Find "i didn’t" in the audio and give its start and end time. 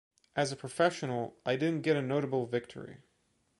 1.45-1.83